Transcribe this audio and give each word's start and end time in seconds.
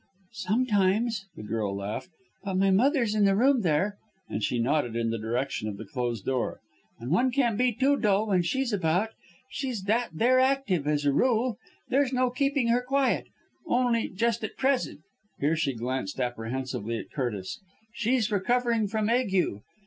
"Sometimes," 0.33 1.27
the 1.35 1.43
girl 1.43 1.75
laughed. 1.75 2.09
"But 2.43 2.57
my 2.57 2.71
mother's 2.71 3.13
in 3.13 3.25
the 3.25 3.35
room 3.35 3.61
there," 3.61 3.99
and 4.27 4.43
she 4.43 4.57
nodded 4.57 4.95
in 4.95 5.11
the 5.11 5.19
direction 5.19 5.69
of 5.69 5.77
the 5.77 5.85
closed 5.85 6.25
door. 6.25 6.59
"And 6.99 7.11
one 7.11 7.29
can't 7.29 7.55
be 7.55 7.69
dull 7.71 8.25
when 8.25 8.41
she's 8.41 8.73
about. 8.73 9.11
She's 9.51 9.83
that 9.83 10.09
there 10.13 10.39
active 10.39 10.87
as 10.87 11.05
a 11.05 11.13
rule, 11.13 11.59
there's 11.89 12.11
no 12.11 12.31
keeping 12.31 12.69
her 12.69 12.81
quiet 12.81 13.27
only 13.67 14.09
just 14.09 14.43
at 14.43 14.57
present" 14.57 15.01
here 15.39 15.55
she 15.55 15.75
glanced 15.75 16.19
apprehensively 16.19 16.97
at 16.97 17.11
Curtis 17.11 17.59
"she's 17.93 18.31
recovering 18.31 18.87
from 18.87 19.07
ague. 19.07 19.53